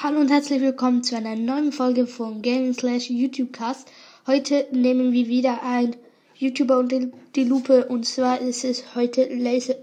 Hallo 0.00 0.20
und 0.20 0.30
herzlich 0.30 0.60
willkommen 0.60 1.02
zu 1.02 1.16
einer 1.16 1.34
neuen 1.34 1.72
Folge 1.72 2.06
von 2.06 2.40
Gaming 2.40 2.72
Slash 2.72 3.10
YouTubecast. 3.10 3.88
Heute 4.28 4.68
nehmen 4.70 5.10
wir 5.12 5.26
wieder 5.26 5.64
ein 5.64 5.96
YouTuber 6.36 6.78
unter 6.78 7.00
die 7.34 7.42
Lupe 7.42 7.84
und 7.86 8.06
zwar 8.06 8.40
ist 8.40 8.64
es 8.64 8.94
heute 8.94 9.24
Laser, 9.24 9.74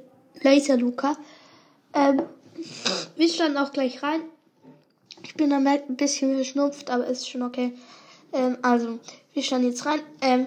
Laser 0.41 0.77
Luca. 0.77 1.17
Ähm, 1.93 2.21
wir 3.17 3.27
standen 3.27 3.57
auch 3.57 3.73
gleich 3.73 4.03
rein. 4.03 4.21
Ich 5.21 5.35
bin 5.35 5.51
am 5.51 5.67
ein 5.67 5.97
bisschen 5.97 6.33
verschnupft, 6.33 6.89
aber 6.89 7.07
ist 7.07 7.29
schon 7.29 7.41
okay. 7.41 7.73
Ähm, 8.31 8.57
also, 8.61 8.99
wir 9.33 9.43
standen 9.43 9.67
jetzt 9.67 9.85
rein. 9.85 9.99
Ähm, 10.21 10.45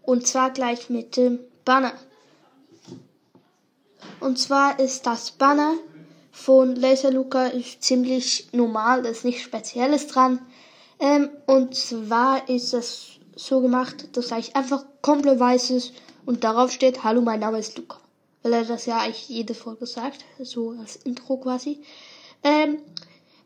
und 0.00 0.26
zwar 0.26 0.50
gleich 0.50 0.88
mit 0.88 1.18
dem 1.18 1.40
Banner. 1.66 1.92
Und 4.20 4.38
zwar 4.38 4.80
ist 4.80 5.04
das 5.06 5.32
Banner 5.32 5.74
von 6.30 6.76
Laser 6.76 7.10
Luca 7.10 7.46
ist 7.46 7.82
ziemlich 7.82 8.48
normal, 8.52 9.02
da 9.02 9.10
ist 9.10 9.24
nichts 9.24 9.42
Spezielles 9.42 10.06
dran. 10.06 10.40
Ähm, 10.98 11.30
und 11.46 11.74
zwar 11.74 12.48
ist 12.48 12.74
es 12.74 13.18
so 13.34 13.60
gemacht, 13.60 14.16
dass 14.16 14.32
eigentlich 14.32 14.54
einfach 14.56 14.84
komplett 15.02 15.40
weiß 15.40 15.70
ist 15.70 15.92
und 16.26 16.44
darauf 16.44 16.70
steht, 16.70 17.02
hallo, 17.04 17.22
mein 17.22 17.40
Name 17.40 17.58
ist 17.58 17.78
Luca. 17.78 17.98
Weil 18.42 18.52
er 18.52 18.64
das 18.64 18.86
ja 18.86 18.98
eigentlich 18.98 19.28
jede 19.28 19.54
Folge 19.54 19.86
sagt, 19.86 20.24
so 20.38 20.70
als 20.70 20.96
Intro 20.96 21.38
quasi. 21.38 21.80
Ähm, 22.42 22.78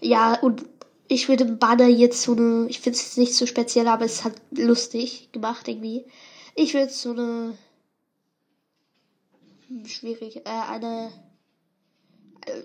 ja, 0.01 0.39
und 0.41 0.65
ich 1.09 1.29
würde 1.29 1.45
Banner 1.45 1.89
jetzt 1.89 2.23
so 2.23 2.33
eine, 2.33 2.67
ich 2.69 2.81
finde 2.81 2.99
es 2.99 3.17
nicht 3.17 3.35
so 3.35 3.47
speziell, 3.47 3.89
aber 3.89 4.05
es 4.05 4.25
halt 4.25 4.41
lustig 4.51 5.31
gemacht 5.33 5.69
irgendwie. 5.69 6.07
Ich 6.55 6.75
würde 6.75 6.93
so 6.93 7.11
eine, 7.11 7.57
hm, 9.69 9.87
schwierig, 9.87 10.37
äh, 10.47 10.51
eine, 10.71 11.13
äh, 12.47 12.63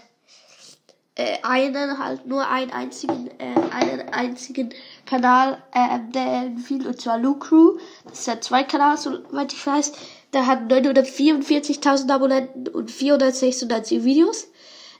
äh, 1.15 1.37
einen 1.43 1.97
halt 1.97 2.25
nur 2.25 2.47
einen 2.47 2.71
einzigen, 2.71 3.29
äh, 3.39 3.55
einen 3.71 4.09
einzigen 4.09 4.73
Kanal, 5.05 5.63
äh, 5.73 5.99
der 6.13 6.51
viel 6.63 6.85
und 6.85 6.99
zwar 6.99 7.17
Lu 7.17 7.35
Crew. 7.39 7.77
Das 8.03 8.19
ist 8.19 8.27
ja 8.27 8.41
zwei 8.41 8.63
Kanal, 8.63 8.97
soweit 8.97 9.53
ich 9.53 9.65
weiß. 9.65 9.93
Der 10.33 10.45
hat 10.45 10.69
944.000 10.71 12.11
Abonnenten 12.11 12.67
und 12.67 12.91
496 12.91 14.03
Videos. 14.03 14.47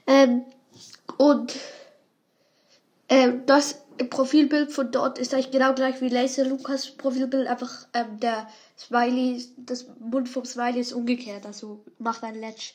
Ähm, 0.06 0.44
und 1.18 1.54
ähm, 3.08 3.42
das 3.46 3.82
Profilbild 4.10 4.72
von 4.72 4.90
dort 4.90 5.18
ist 5.18 5.32
eigentlich 5.32 5.50
genau 5.50 5.74
gleich 5.74 6.00
wie 6.00 6.08
Laser 6.08 6.44
Lukas 6.44 6.90
Profilbild, 6.90 7.46
einfach 7.46 7.86
ähm, 7.94 8.20
der 8.20 8.48
Smiley, 8.78 9.44
das 9.56 9.86
Mund 9.98 10.28
vom 10.28 10.44
Smiley 10.44 10.80
ist 10.80 10.92
umgekehrt, 10.92 11.46
also 11.46 11.82
macht 11.98 12.22
ein 12.22 12.34
Letsch. 12.34 12.74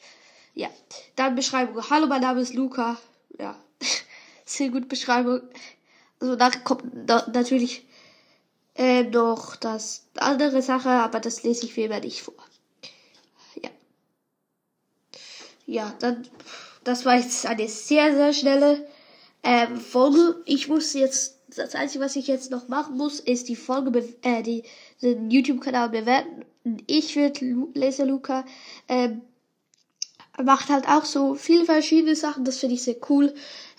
Ja, 0.53 0.67
dann 1.15 1.35
Beschreibung. 1.35 1.89
Hallo, 1.89 2.07
mein 2.07 2.21
Name 2.21 2.41
ist 2.41 2.53
Luca. 2.53 2.97
Ja, 3.39 3.57
sehr 4.45 4.69
gut 4.69 4.89
Beschreibung. 4.89 5.41
Also 6.19 6.35
nachher 6.35 6.61
kommt 6.61 6.83
da, 6.93 7.27
natürlich 7.33 7.87
äh, 8.75 9.03
noch 9.03 9.55
das 9.55 10.07
andere 10.15 10.61
Sache, 10.61 10.89
aber 10.89 11.19
das 11.19 11.43
lese 11.43 11.65
ich 11.65 11.75
wie 11.75 11.83
immer 11.83 11.99
nicht 11.99 12.21
vor. 12.21 12.35
ja, 15.71 15.95
dann, 15.99 16.27
das 16.83 17.05
war 17.05 17.15
jetzt 17.15 17.45
eine 17.45 17.67
sehr, 17.67 18.13
sehr 18.13 18.33
schnelle 18.33 18.87
ähm, 19.43 19.79
Folge. 19.79 20.41
Ich 20.45 20.67
muss 20.67 20.93
jetzt, 20.93 21.39
das 21.55 21.75
Einzige, 21.75 22.03
was 22.03 22.15
ich 22.15 22.27
jetzt 22.27 22.51
noch 22.51 22.67
machen 22.67 22.97
muss, 22.97 23.19
ist 23.19 23.47
die 23.47 23.55
Folge, 23.55 24.13
äh, 24.21 24.43
die, 24.43 24.63
den 25.01 25.31
YouTube-Kanal 25.31 25.89
bewerten. 25.89 26.45
Ich 26.87 27.15
würde 27.15 27.67
Laser 27.73 28.05
Luca, 28.05 28.45
ähm, 28.87 29.21
macht 30.41 30.69
halt 30.69 30.87
auch 30.87 31.05
so 31.05 31.35
viele 31.35 31.65
verschiedene 31.65 32.15
Sachen, 32.15 32.45
das 32.45 32.57
finde 32.57 32.75
ich 32.75 32.83
sehr 32.83 32.97
cool. 33.09 33.33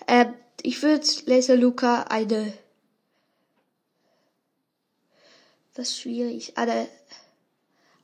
Ähm, 0.07 0.33
ich 0.61 0.81
würde 0.81 1.05
Laser 1.25 1.55
Luca 1.55 2.03
eine, 2.03 2.53
das 5.73 5.89
ist 5.89 5.99
schwierig, 5.99 6.57
eine 6.57 6.87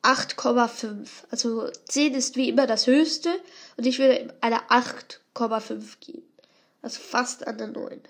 8,5. 0.02 1.08
Also 1.30 1.70
10 1.70 2.14
ist 2.14 2.36
wie 2.36 2.50
immer 2.50 2.68
das 2.68 2.88
höchste 2.88 3.30
und 3.78 3.86
ich 3.86 4.00
würde 4.00 4.34
eine 4.42 4.62
8,5 4.70 6.00
geben. 6.00 6.24
Also 6.81 7.00
fast 7.00 7.46
an 7.48 7.58
der 7.58 7.68
9. 7.68 8.02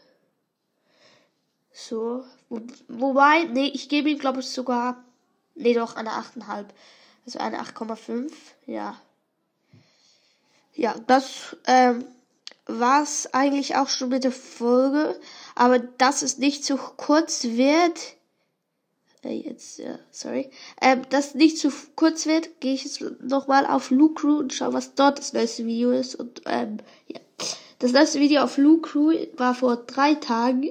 So. 1.72 2.24
Wo, 2.50 2.62
wobei, 2.88 3.44
nee, 3.46 3.68
ich 3.68 3.90
gebe 3.90 4.10
ihm 4.10 4.20
glaube 4.20 4.40
ich 4.40 4.50
sogar, 4.50 5.04
nee 5.56 5.74
doch, 5.74 5.96
eine 5.96 6.12
8,5. 6.12 6.66
Also 7.26 7.40
eine 7.40 7.62
8,5, 7.62 8.32
ja. 8.66 9.00
Ja, 10.80 10.96
das 11.08 11.58
ähm, 11.68 12.06
war's 12.66 13.28
eigentlich 13.34 13.76
auch 13.76 13.90
schon 13.90 14.08
mit 14.08 14.24
der 14.24 14.32
Folge. 14.32 15.20
Aber 15.54 15.78
dass 15.78 16.22
es 16.22 16.38
nicht 16.38 16.64
zu 16.64 16.78
kurz 16.78 17.44
wird, 17.44 18.00
äh, 19.26 19.34
jetzt, 19.34 19.80
ja, 19.80 20.00
sorry, 20.10 20.50
ähm, 20.80 21.02
dass 21.10 21.36
nicht 21.36 21.58
zu 21.58 21.70
kurz 21.98 22.26
wird, 22.28 22.62
gehe 22.62 22.76
ich 22.76 22.86
jetzt 22.86 23.02
nochmal 23.22 23.66
auf 23.66 23.92
Lucru 23.92 24.38
und 24.38 24.54
schaue, 24.54 24.72
was 24.72 24.96
dort 24.96 25.20
das 25.20 25.34
neueste 25.34 25.66
Video 25.66 25.92
ist. 25.92 26.16
Und 26.16 26.44
ähm, 26.46 26.78
ja, 27.08 27.20
das 27.80 27.92
neueste 27.92 28.22
Video 28.22 28.42
auf 28.42 28.58
Lucru 28.58 29.12
war 29.36 29.56
vor 29.56 29.76
drei 29.76 30.16
Tagen. 30.16 30.70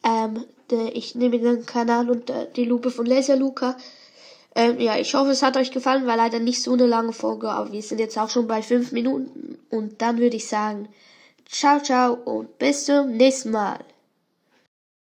ähm, 0.04 0.46
der, 0.70 0.96
ich 0.96 1.16
nehme 1.16 1.40
den 1.40 1.66
Kanal 1.66 2.10
und 2.10 2.30
äh, 2.30 2.48
die 2.56 2.66
Lupe 2.66 2.92
von 2.92 3.06
Laser 3.06 3.36
Luca. 3.36 3.78
Ähm, 4.58 4.80
ja, 4.80 4.98
ich 4.98 5.14
hoffe, 5.14 5.30
es 5.30 5.44
hat 5.44 5.56
euch 5.56 5.70
gefallen, 5.70 6.08
war 6.08 6.18
leider 6.18 6.40
nicht 6.40 6.64
so 6.64 6.74
eine 6.74 6.88
lange 6.88 7.14
Folge, 7.14 7.48
aber 7.48 7.72
wir 7.72 7.84
sind 7.84 8.00
jetzt 8.00 8.18
auch 8.18 8.32
schon 8.32 8.48
bei 8.48 8.64
fünf 8.64 8.92
Minuten 8.92 9.60
und 9.70 10.02
dann 10.02 10.18
würde 10.18 10.36
ich 10.36 10.48
sagen, 10.48 10.90
ciao, 11.48 11.80
ciao 11.80 12.16
und 12.16 12.58
bis 12.58 12.86
zum 12.86 13.12
nächsten 13.12 13.52
Mal. 13.52 13.78